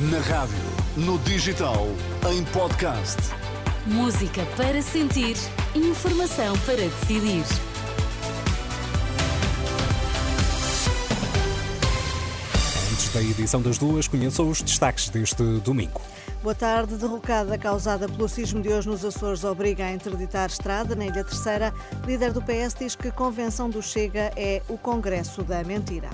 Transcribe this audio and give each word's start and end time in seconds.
Na 0.00 0.20
rádio, 0.20 0.54
no 0.96 1.18
digital, 1.18 1.88
em 2.30 2.44
podcast. 2.52 3.16
Música 3.84 4.46
para 4.56 4.80
sentir, 4.80 5.36
informação 5.74 6.56
para 6.60 6.76
decidir. 6.76 7.42
Antes 12.92 13.12
da 13.12 13.20
edição 13.20 13.60
das 13.60 13.76
duas, 13.76 14.06
conheça 14.06 14.40
os 14.40 14.62
destaques 14.62 15.08
deste 15.08 15.42
domingo. 15.64 16.00
Boa 16.44 16.54
tarde. 16.54 16.94
Derrocada 16.94 17.58
causada 17.58 18.08
pelo 18.08 18.28
sismo 18.28 18.62
de 18.62 18.68
hoje 18.68 18.88
nos 18.88 19.04
Açores 19.04 19.42
obriga 19.42 19.84
a 19.84 19.92
interditar 19.92 20.48
estrada 20.48 20.94
na 20.94 21.06
Ilha 21.06 21.24
Terceira. 21.24 21.74
Líder 22.06 22.32
do 22.32 22.40
PS 22.40 22.76
diz 22.78 22.94
que 22.94 23.10
convenção 23.10 23.68
do 23.68 23.82
Chega 23.82 24.30
é 24.36 24.62
o 24.68 24.78
Congresso 24.78 25.42
da 25.42 25.64
Mentira. 25.64 26.08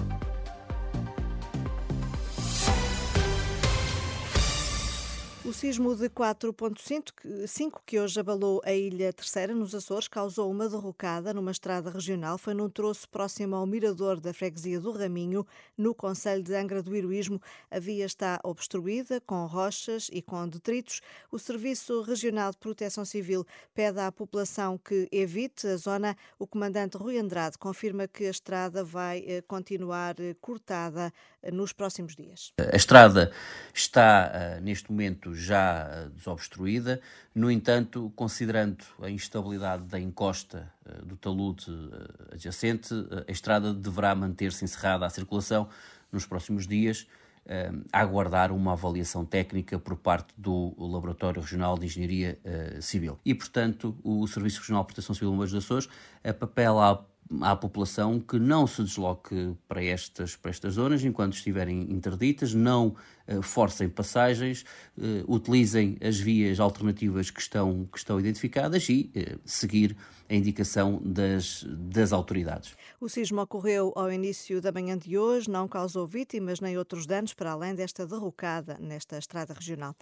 Sismo 5.55 5.95
de 5.95 6.11
4.5 6.11 7.81
que 7.87 8.01
hoje 8.01 8.19
abalou 8.19 8.61
a 8.65 8.73
Ilha 8.73 9.13
Terceira, 9.13 9.55
nos 9.55 9.73
Açores, 9.73 10.09
causou 10.09 10.51
uma 10.51 10.69
derrocada 10.69 11.33
numa 11.33 11.53
estrada 11.53 11.91
regional. 11.91 12.37
Foi 12.37 12.55
num 12.55 12.69
troço 12.69 13.09
próximo 13.09 13.55
ao 13.55 13.65
mirador 13.65 14.19
da 14.19 14.35
freguesia 14.35 14.81
do 14.81 14.91
Raminho, 14.91 15.47
no 15.79 15.95
Conselho 15.95 16.43
de 16.43 16.57
Angra 16.57 16.83
do 16.83 16.95
Heroísmo. 16.95 17.41
A 17.71 17.79
via 17.79 18.05
está 18.05 18.41
obstruída 18.43 19.21
com 19.21 19.47
rochas 19.47 20.11
e 20.13 20.21
com 20.21 20.49
detritos. 20.49 21.01
O 21.31 21.39
Serviço 21.39 22.03
Regional 22.03 22.51
de 22.51 22.59
Proteção 22.59 23.05
Civil 23.05 23.47
pede 23.73 24.01
à 24.01 24.11
população 24.11 24.77
que 24.77 25.09
evite 25.13 25.69
a 25.69 25.77
zona. 25.77 26.17
O 26.37 26.49
comandante 26.49 26.97
Rui 26.97 27.17
Andrade 27.17 27.57
confirma 27.59 28.09
que 28.09 28.27
a 28.27 28.31
estrada 28.31 28.83
vai 28.83 29.25
eh, 29.25 29.41
continuar 29.43 30.19
eh, 30.19 30.35
cortada 30.41 31.13
nos 31.53 31.73
próximos 31.73 32.15
dias. 32.15 32.53
A 32.59 32.77
estrada 32.77 33.31
está, 33.73 34.59
neste 34.63 34.91
momento, 34.91 35.35
já 35.35 35.89
eh, 35.91 36.09
desobstruída. 36.15 37.01
No 37.35 37.51
entanto, 37.51 38.13
considerando 38.15 38.85
a 39.03 39.11
instabilidade 39.11 39.85
da 39.85 39.99
encosta 39.99 40.73
eh, 40.87 41.03
do 41.03 41.17
talude 41.17 41.67
adjacente, 42.33 42.95
a 43.27 43.31
estrada 43.31 43.73
deverá 43.75 44.15
manter-se 44.15 44.65
encerrada 44.65 45.07
à 45.07 45.11
circulação 45.11 45.69
nos 46.13 46.27
próximos 46.27 46.67
dias, 46.67 47.07
a 47.93 48.01
aguardar 48.01 48.51
uma 48.53 48.73
avaliação 48.73 49.23
técnica 49.23 49.79
por 49.79 49.97
parte 49.97 50.33
do 50.39 50.75
Laboratório 50.79 51.43
Regional 51.43 51.77
de 51.77 51.87
Engenharia 51.87 52.39
Civil. 52.81 53.19
E, 53.23 53.35
portanto, 53.35 53.99
o 54.03 54.27
Serviço 54.27 54.61
Regional 54.61 54.83
de 54.85 54.87
Proteção 54.87 55.15
Civil 55.15 55.33
do 55.33 55.41
das 55.41 55.53
Açores 55.53 55.89
apela 56.23 57.07
à 57.41 57.57
população 57.57 58.21
que 58.21 58.39
não 58.39 58.67
se 58.67 58.83
desloque 58.83 59.55
para 59.67 59.83
estas, 59.83 60.37
para 60.37 60.51
estas 60.51 60.75
zonas 60.75 61.05
enquanto 61.05 61.35
estiverem 61.35 61.83
interditas, 61.91 62.53
não 62.55 62.95
uh, 63.29 63.43
forcem 63.43 63.89
passagens, 63.89 64.65
uh, 64.99 65.33
utilizem 65.33 65.97
as 66.03 66.19
vias 66.19 66.61
alternativas 66.61 67.31
que 67.31 67.41
estão, 67.41 67.89
que 67.91 67.99
estão 67.99 68.21
identificadas 68.21 68.89
e 68.89 69.11
uh, 69.17 69.41
seguir 69.45 69.97
a 70.29 70.35
indicação 70.35 71.01
das, 71.05 71.65
das 71.69 72.13
autoridades. 72.13 72.77
O 73.01 73.09
sismo 73.09 73.41
ocorreu 73.43 73.93
ao 73.95 74.11
início 74.11 74.61
da 74.61 74.73
manhã 74.73 74.97
de 74.97 75.19
hoje, 75.19 75.51
não 75.51 75.69
causou 75.69 76.07
vítimas 76.07 76.61
nem 76.61 76.79
outros 76.79 77.07
danos, 77.07 77.35
para 77.35 77.53
além 77.53 77.75
desta 77.75 78.07
derrocada 78.07 78.79
nesta 78.81 79.19
estrada 79.19 79.53
regional. 79.53 79.95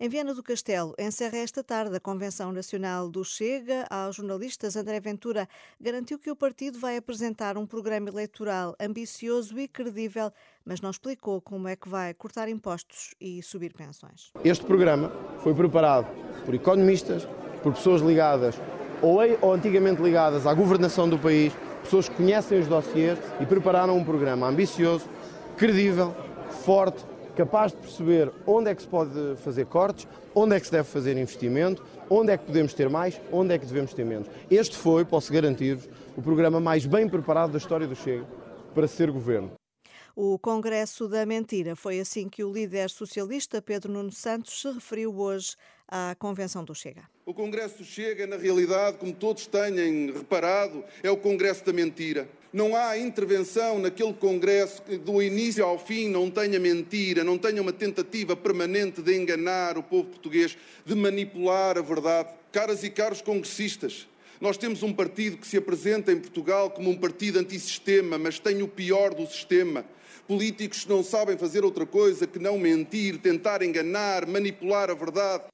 Em 0.00 0.08
Viana 0.08 0.32
do 0.32 0.44
Castelo, 0.44 0.94
encerra 0.96 1.38
esta 1.38 1.64
tarde 1.64 1.96
a 1.96 1.98
Convenção 1.98 2.52
Nacional 2.52 3.08
do 3.10 3.24
Chega. 3.24 3.84
Aos 3.90 4.14
jornalistas, 4.14 4.76
André 4.76 5.00
Ventura 5.00 5.48
garantiu 5.80 6.20
que 6.20 6.30
o 6.30 6.36
partido 6.36 6.78
vai 6.78 6.96
apresentar 6.96 7.58
um 7.58 7.66
programa 7.66 8.08
eleitoral 8.08 8.76
ambicioso 8.78 9.58
e 9.58 9.66
credível, 9.66 10.30
mas 10.64 10.80
não 10.80 10.90
explicou 10.90 11.40
como 11.40 11.66
é 11.66 11.74
que 11.74 11.88
vai 11.88 12.14
cortar 12.14 12.48
impostos 12.48 13.12
e 13.20 13.42
subir 13.42 13.72
pensões. 13.72 14.30
Este 14.44 14.64
programa 14.64 15.10
foi 15.42 15.52
preparado 15.52 16.06
por 16.44 16.54
economistas, 16.54 17.26
por 17.60 17.74
pessoas 17.74 18.00
ligadas 18.00 18.54
ou, 19.02 19.18
ou 19.40 19.52
antigamente 19.52 20.00
ligadas 20.00 20.46
à 20.46 20.54
governação 20.54 21.08
do 21.08 21.18
país, 21.18 21.52
pessoas 21.82 22.08
que 22.08 22.14
conhecem 22.14 22.60
os 22.60 22.68
dossiers 22.68 23.18
e 23.40 23.46
prepararam 23.46 23.96
um 23.96 24.04
programa 24.04 24.46
ambicioso, 24.46 25.08
credível, 25.56 26.14
forte, 26.64 27.04
capaz 27.38 27.70
de 27.70 27.78
perceber 27.78 28.32
onde 28.44 28.68
é 28.68 28.74
que 28.74 28.82
se 28.82 28.88
pode 28.88 29.36
fazer 29.36 29.64
cortes, 29.66 30.08
onde 30.34 30.56
é 30.56 30.60
que 30.60 30.66
se 30.66 30.72
deve 30.72 30.88
fazer 30.88 31.16
investimento, 31.16 31.84
onde 32.10 32.32
é 32.32 32.36
que 32.36 32.44
podemos 32.44 32.74
ter 32.74 32.90
mais, 32.90 33.20
onde 33.30 33.54
é 33.54 33.58
que 33.58 33.64
devemos 33.64 33.94
ter 33.94 34.04
menos. 34.04 34.26
Este 34.50 34.76
foi, 34.76 35.04
posso 35.04 35.32
garantir-vos, 35.32 35.88
o 36.16 36.20
programa 36.20 36.58
mais 36.58 36.84
bem 36.84 37.08
preparado 37.08 37.52
da 37.52 37.58
história 37.58 37.86
do 37.86 37.94
Chega 37.94 38.26
para 38.74 38.88
ser 38.88 39.12
governo. 39.12 39.52
O 40.16 40.36
Congresso 40.36 41.06
da 41.06 41.24
Mentira 41.24 41.76
foi 41.76 42.00
assim 42.00 42.28
que 42.28 42.42
o 42.42 42.52
líder 42.52 42.90
socialista 42.90 43.62
Pedro 43.62 43.92
Nuno 43.92 44.10
Santos 44.10 44.60
se 44.60 44.72
referiu 44.72 45.16
hoje 45.16 45.54
à 45.88 46.14
Convenção 46.18 46.62
do 46.62 46.74
Chega. 46.74 47.02
O 47.24 47.32
Congresso 47.32 47.78
do 47.78 47.84
Chega, 47.84 48.26
na 48.26 48.36
realidade, 48.36 48.98
como 48.98 49.12
todos 49.12 49.46
tenham 49.46 50.12
reparado, 50.12 50.84
é 51.02 51.10
o 51.10 51.16
Congresso 51.16 51.64
da 51.64 51.72
Mentira. 51.72 52.28
Não 52.52 52.76
há 52.76 52.96
intervenção 52.98 53.78
naquele 53.78 54.14
Congresso 54.14 54.82
que, 54.82 54.96
do 54.96 55.22
início 55.22 55.64
ao 55.64 55.78
fim, 55.78 56.08
não 56.08 56.30
tenha 56.30 56.58
mentira, 56.58 57.24
não 57.24 57.36
tenha 57.36 57.60
uma 57.60 57.72
tentativa 57.72 58.36
permanente 58.36 59.02
de 59.02 59.16
enganar 59.16 59.76
o 59.76 59.82
povo 59.82 60.08
português, 60.08 60.56
de 60.84 60.94
manipular 60.94 61.76
a 61.76 61.82
verdade. 61.82 62.30
Caras 62.52 62.82
e 62.84 62.90
caros 62.90 63.20
congressistas, 63.20 64.06
nós 64.40 64.56
temos 64.56 64.82
um 64.82 64.92
partido 64.92 65.36
que 65.36 65.46
se 65.46 65.56
apresenta 65.56 66.12
em 66.12 66.20
Portugal 66.20 66.70
como 66.70 66.90
um 66.90 66.96
partido 66.96 67.38
antissistema, 67.38 68.16
mas 68.16 68.38
tem 68.38 68.62
o 68.62 68.68
pior 68.68 69.14
do 69.14 69.26
sistema 69.26 69.84
políticos 70.28 70.84
não 70.84 71.02
sabem 71.02 71.38
fazer 71.38 71.64
outra 71.64 71.86
coisa 71.86 72.26
que 72.26 72.38
não 72.38 72.58
mentir, 72.58 73.16
tentar 73.16 73.62
enganar, 73.62 74.26
manipular 74.26 74.90
a 74.90 74.94
verdade. 74.94 75.44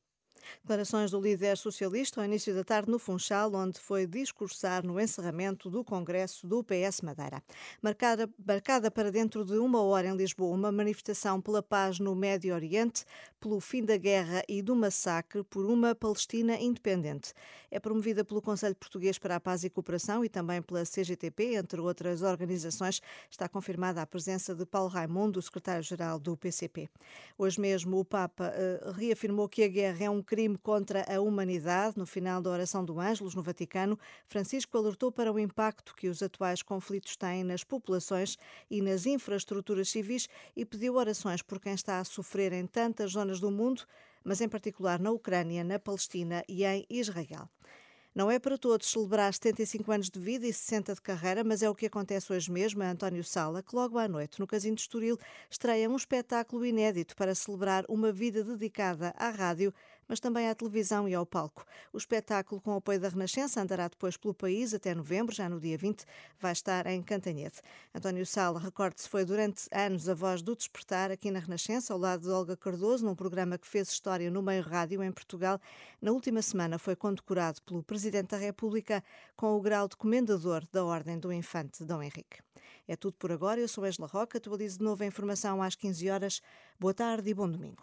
Declarações 0.62 1.10
do 1.10 1.20
líder 1.20 1.56
socialista 1.56 2.20
ao 2.20 2.26
início 2.26 2.54
da 2.54 2.64
tarde 2.64 2.90
no 2.90 2.98
Funchal, 2.98 3.54
onde 3.54 3.78
foi 3.78 4.06
discursar 4.06 4.84
no 4.84 5.00
encerramento 5.00 5.70
do 5.70 5.84
Congresso 5.84 6.46
do 6.46 6.62
PS 6.62 7.00
Madeira. 7.02 7.42
Marcada, 7.82 8.28
marcada 8.46 8.90
para 8.90 9.10
dentro 9.10 9.44
de 9.44 9.58
uma 9.58 9.82
hora 9.82 10.08
em 10.08 10.16
Lisboa, 10.16 10.54
uma 10.54 10.72
manifestação 10.72 11.40
pela 11.40 11.62
paz 11.62 11.98
no 11.98 12.14
Médio 12.14 12.54
Oriente, 12.54 13.04
pelo 13.40 13.60
fim 13.60 13.84
da 13.84 13.96
guerra 13.96 14.42
e 14.48 14.62
do 14.62 14.74
massacre 14.74 15.44
por 15.44 15.66
uma 15.66 15.94
Palestina 15.94 16.56
independente. 16.58 17.32
É 17.70 17.78
promovida 17.78 18.24
pelo 18.24 18.40
Conselho 18.40 18.74
Português 18.74 19.18
para 19.18 19.36
a 19.36 19.40
Paz 19.40 19.64
e 19.64 19.70
Cooperação 19.70 20.24
e 20.24 20.28
também 20.28 20.62
pela 20.62 20.84
CGTP, 20.84 21.56
entre 21.56 21.80
outras 21.80 22.22
organizações. 22.22 23.00
Está 23.30 23.48
confirmada 23.48 24.00
a 24.00 24.06
presença 24.06 24.54
de 24.54 24.64
Paulo 24.64 24.88
Raimundo, 24.88 25.42
secretário-geral 25.42 26.18
do 26.18 26.36
PCP. 26.36 26.88
Hoje 27.36 27.60
mesmo, 27.60 27.98
o 27.98 28.04
Papa 28.04 28.52
uh, 28.52 28.92
reafirmou 28.92 29.48
que 29.48 29.62
a 29.62 29.68
guerra 29.68 30.04
é 30.04 30.10
um 30.10 30.22
crime 30.22 30.33
crime 30.34 30.58
contra 30.58 31.04
a 31.08 31.20
humanidade. 31.20 31.96
No 31.96 32.04
final 32.04 32.42
da 32.42 32.50
oração 32.50 32.84
do 32.84 32.98
Ângelos, 32.98 33.36
no 33.36 33.42
Vaticano, 33.42 33.96
Francisco 34.26 34.76
alertou 34.76 35.12
para 35.12 35.32
o 35.32 35.38
impacto 35.38 35.94
que 35.94 36.08
os 36.08 36.24
atuais 36.24 36.60
conflitos 36.60 37.16
têm 37.16 37.44
nas 37.44 37.62
populações 37.62 38.36
e 38.68 38.82
nas 38.82 39.06
infraestruturas 39.06 39.88
civis 39.88 40.28
e 40.56 40.64
pediu 40.64 40.96
orações 40.96 41.40
por 41.40 41.60
quem 41.60 41.72
está 41.72 42.00
a 42.00 42.04
sofrer 42.04 42.52
em 42.52 42.66
tantas 42.66 43.12
zonas 43.12 43.38
do 43.38 43.48
mundo, 43.48 43.84
mas 44.24 44.40
em 44.40 44.48
particular 44.48 44.98
na 44.98 45.12
Ucrânia, 45.12 45.62
na 45.62 45.78
Palestina 45.78 46.42
e 46.48 46.64
em 46.64 46.84
Israel. 46.90 47.48
Não 48.12 48.30
é 48.30 48.38
para 48.38 48.56
todos 48.56 48.90
celebrar 48.90 49.34
75 49.34 49.90
anos 49.90 50.08
de 50.08 50.20
vida 50.20 50.46
e 50.46 50.52
60 50.52 50.94
de 50.94 51.00
carreira, 51.00 51.42
mas 51.42 51.64
é 51.64 51.70
o 51.70 51.74
que 51.74 51.86
acontece 51.86 52.32
hoje 52.32 52.48
mesmo 52.48 52.80
a 52.80 52.90
António 52.90 53.24
Sala, 53.24 53.60
que 53.60 53.74
logo 53.74 53.98
à 53.98 54.06
noite, 54.06 54.38
no 54.38 54.46
Casino 54.46 54.76
de 54.76 54.82
Estoril, 54.82 55.18
estreia 55.50 55.90
um 55.90 55.96
espetáculo 55.96 56.64
inédito 56.64 57.16
para 57.16 57.34
celebrar 57.34 57.84
uma 57.88 58.12
vida 58.12 58.44
dedicada 58.44 59.12
à 59.16 59.30
rádio 59.30 59.74
mas 60.08 60.20
também 60.20 60.48
à 60.48 60.54
televisão 60.54 61.08
e 61.08 61.14
ao 61.14 61.24
palco. 61.24 61.64
O 61.92 61.98
espetáculo, 61.98 62.60
com 62.60 62.74
o 62.74 62.76
apoio 62.76 63.00
da 63.00 63.08
Renascença, 63.08 63.60
andará 63.60 63.88
depois 63.88 64.16
pelo 64.16 64.34
país 64.34 64.74
até 64.74 64.94
novembro, 64.94 65.34
já 65.34 65.48
no 65.48 65.60
dia 65.60 65.76
20, 65.76 66.04
vai 66.38 66.52
estar 66.52 66.86
em 66.86 67.02
Cantanhete. 67.02 67.60
António 67.94 68.24
Sala, 68.26 68.60
recorde-se, 68.60 69.08
foi 69.08 69.24
durante 69.24 69.68
anos 69.72 70.08
a 70.08 70.14
voz 70.14 70.42
do 70.42 70.56
despertar 70.56 71.10
aqui 71.10 71.30
na 71.30 71.38
Renascença, 71.38 71.92
ao 71.92 71.98
lado 71.98 72.22
de 72.22 72.30
Olga 72.30 72.56
Cardoso, 72.56 73.04
num 73.04 73.14
programa 73.14 73.58
que 73.58 73.66
fez 73.66 73.88
história 73.88 74.30
no 74.30 74.42
meio 74.42 74.62
rádio 74.62 75.02
em 75.02 75.12
Portugal. 75.12 75.60
Na 76.00 76.12
última 76.12 76.42
semana 76.42 76.78
foi 76.78 76.96
condecorado 76.96 77.60
pelo 77.62 77.82
Presidente 77.82 78.30
da 78.30 78.36
República 78.36 79.02
com 79.36 79.56
o 79.56 79.60
grau 79.60 79.88
de 79.88 79.96
Comendador 79.96 80.64
da 80.72 80.84
Ordem 80.84 81.18
do 81.18 81.32
Infante 81.32 81.84
Dom 81.84 82.02
Henrique. 82.02 82.42
É 82.86 82.96
tudo 82.96 83.16
por 83.16 83.32
agora. 83.32 83.60
Eu 83.60 83.68
sou 83.68 83.84
Angela 83.84 84.08
Roca. 84.08 84.38
Atualizo 84.38 84.78
de 84.78 84.84
novo 84.84 85.02
a 85.02 85.06
informação 85.06 85.62
às 85.62 85.74
15 85.74 86.10
horas. 86.10 86.42
Boa 86.78 86.94
tarde 86.94 87.30
e 87.30 87.34
bom 87.34 87.48
domingo. 87.48 87.82